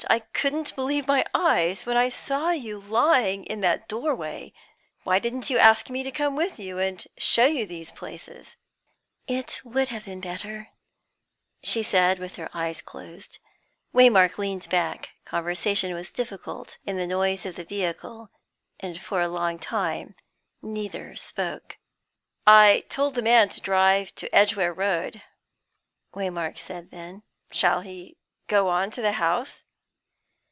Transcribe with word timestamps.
I 0.09 0.17
couldn't 0.33 0.73
believe 0.75 1.05
my 1.05 1.23
eyes 1.31 1.85
when 1.85 1.95
I 1.95 2.09
saw 2.09 2.49
you 2.49 2.79
lying 2.81 3.45
in 3.45 3.61
that 3.61 3.87
doorway. 3.87 4.51
Why 5.03 5.19
didn't 5.19 5.51
you 5.51 5.59
ask 5.59 5.91
me 5.91 6.01
to 6.01 6.11
come 6.11 6.35
with 6.35 6.59
you, 6.59 6.79
and 6.79 7.05
show 7.19 7.45
you 7.45 7.67
these 7.67 7.91
places?" 7.91 8.57
"It 9.27 9.61
would 9.63 9.89
have 9.89 10.05
been 10.05 10.19
better," 10.19 10.69
she 11.61 11.83
said, 11.83 12.17
with 12.17 12.35
her 12.37 12.49
eyes 12.51 12.81
closed. 12.81 13.37
Waymark 13.93 14.39
leaned 14.39 14.67
back. 14.69 15.11
Conversation 15.23 15.93
was 15.93 16.11
difficult 16.11 16.79
in 16.83 16.97
the 16.97 17.05
noise 17.05 17.45
of 17.45 17.55
the 17.55 17.63
vehicle, 17.63 18.31
and 18.79 18.99
for 18.99 19.21
a 19.21 19.27
long 19.27 19.59
time 19.59 20.15
neither 20.63 21.15
spoke. 21.15 21.77
"I 22.47 22.85
told 22.89 23.13
the 23.13 23.21
man 23.21 23.49
to 23.49 23.61
drive 23.61 24.15
to 24.15 24.33
Edgware 24.35 24.73
Road," 24.73 25.21
Waymark 26.15 26.57
said 26.57 26.89
then. 26.89 27.21
"Shall 27.51 27.81
he 27.81 28.17
go 28.47 28.67
on 28.67 28.89
to 28.91 29.01
the 29.03 29.13
house?" 29.13 29.63